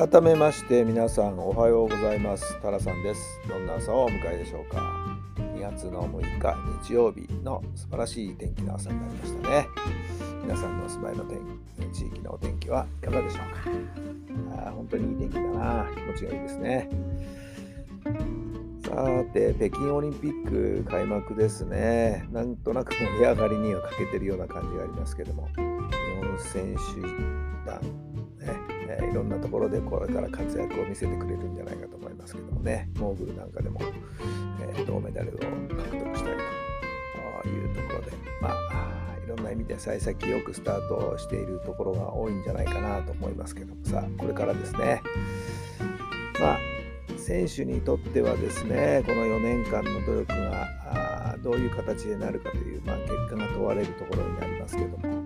[0.00, 2.58] 改めまして皆さんおはようございます。
[2.62, 3.38] タラさんです。
[3.46, 4.80] どんな朝をお迎えでしょうか。
[5.36, 9.66] 2月の6日日曜日の素晴らしい天気の朝になりましたね。
[10.42, 14.66] 皆さんのお住まいの天地域のお天気はいかがでしょうか。
[14.68, 15.86] あ本当にいい天気だな。
[15.94, 16.88] 気持ちがいいですね。
[18.82, 22.26] さて北京オリンピック開幕ですね。
[22.32, 25.46] なんとなく盛り上がりには欠けてるような感じがありますけども。
[25.48, 25.56] 日
[26.26, 28.09] 本選手団
[29.00, 33.80] え、いろんなところでこれから活躍を見せてくれるんじゃないかと思いますけどもねモーグルなんかでも、
[34.60, 36.36] えー、銅メダルを獲得したり
[37.42, 45.02] というところでまあいろんな意味で幸先よくスタートしているところが多いんじゃないかなと思いますけどもさこれからですね。
[46.40, 46.58] まあ
[47.18, 55.22] 選手にとってはですねこの4年間の努力がどういう形でなるかという、まあ、結果が問われるところになりますけども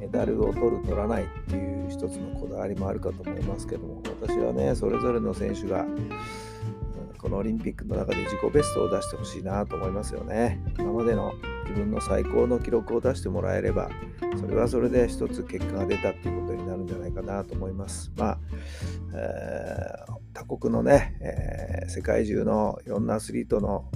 [0.00, 5.86] メダルを取る取らないっていう一つのこだわりもあるかと思いますけども私はねそれぞれの選手が
[7.18, 10.60] このオリンピックの中で自己ベストを出してほしいなと思いますよね。
[10.78, 11.32] 今までの
[11.68, 13.88] 自分の最高の記録を出してもらえれば
[14.38, 18.12] それはそれで一つ結果が出たっていうことになるんじゃないかなと思います。
[18.16, 18.38] まあ、
[19.14, 23.86] えー、他国のね、えー、世界中のいろんなアスリートの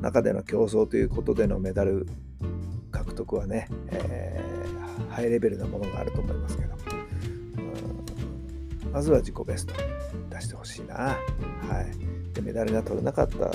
[0.00, 2.08] 中での競争ということでのメダル
[2.90, 6.77] 獲得はね、えー、ハイレベルなものがあると思いますけど、
[8.92, 9.74] まずは自己ベスト
[10.30, 11.16] 出してほしいな、は
[12.32, 13.50] い、でメダルが取れなかった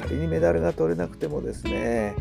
[0.00, 2.14] 仮にメダルが取れなくてもですね、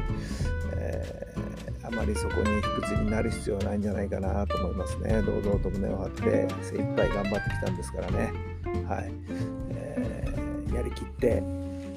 [0.75, 8.33] えー、あまりそこに卑屈になる必要はないんじゃないかなと思いますね堂々と胸を張って精一杯頑張ってきたんですからね、
[8.87, 9.11] はい
[9.69, 11.43] えー、やりきって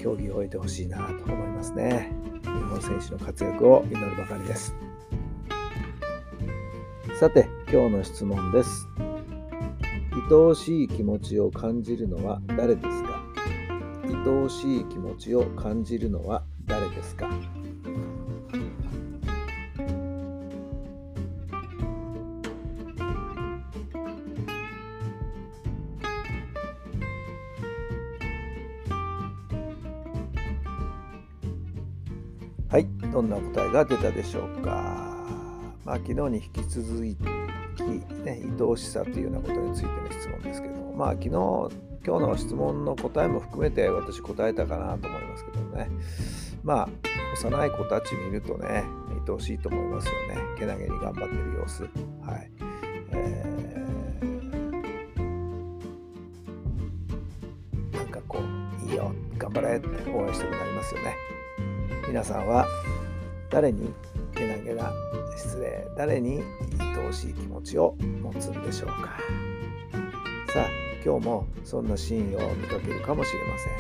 [0.06, 2.12] 競技を終えてほしいなと思いますね。
[2.44, 4.72] 日本選手の活躍を祈るばかりです。
[7.18, 8.86] さて、今日の質問です。
[10.18, 13.22] 愛おしい気持ちを感じるのは誰ですか？
[14.02, 17.28] 愛おしい気持ちを感じるのは誰ですか？
[32.68, 35.04] はい、どんな答えが出たでしょうか？
[35.84, 37.16] まあ、昨日に引き続き、
[37.84, 45.90] ね、愛おしさというようなことについての質問ですけども、まあ、昨日、今日の質問の答えも含めて私答えたかなと思いますけどもね。
[46.62, 46.88] まあ、
[47.34, 48.84] 幼い子たち見るとね、
[49.26, 50.36] 愛おしいと思いますよね。
[50.58, 51.82] けなげに頑張ってる様子。
[51.82, 51.88] は
[52.36, 52.50] い。
[53.12, 61.14] えー、なんかこう、いいよ、頑張れって応援したくなりますよね。
[62.08, 62.66] 皆さんは
[63.50, 63.92] 誰に
[64.34, 64.92] けなげな
[65.36, 66.42] 失礼誰に
[67.00, 69.16] 愛おしい気持ちを持つんでしょうか。
[70.52, 70.66] さあ
[71.04, 73.74] 今日もそんなシーンを見かけるかもしれません、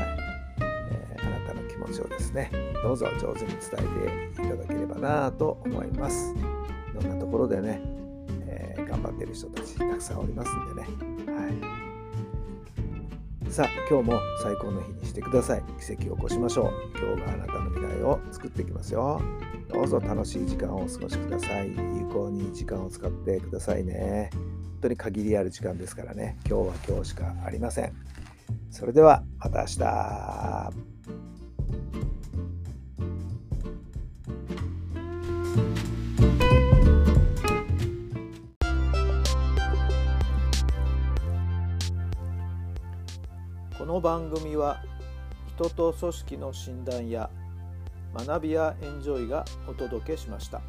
[0.00, 0.18] はい。
[0.60, 2.50] えー、あなたの気持ちをですね
[2.82, 3.60] どうぞ上手に伝
[4.34, 6.34] えていただければなと思います。
[6.34, 6.38] い
[6.94, 7.80] ろんなところでね、
[8.46, 10.88] えー、頑張っている人たちたくさんおりますんでね。
[11.32, 11.52] はい。
[13.52, 15.62] さあ今日も最高の日にしてください。
[15.80, 16.72] 奇跡を起こしましょう。
[16.98, 19.20] 今日があなたの未来を作っていきますよ。
[19.68, 21.68] どうぞ楽しい時間をお過ごしください。
[21.68, 24.30] 有効に時間を使ってくださいね。
[24.32, 24.42] 本
[24.82, 26.38] 当に限りある時間ですからね。
[26.48, 27.92] 今日は今日しかありません。
[28.70, 30.72] それではまた明日。
[43.78, 44.82] この番組は
[45.56, 47.30] 人と組織の診断や
[48.24, 50.60] 学びやエンジョイがお届けしました。